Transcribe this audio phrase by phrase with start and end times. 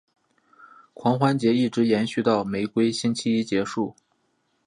[0.95, 3.95] 狂欢节一直延续到玫瑰星期一结束。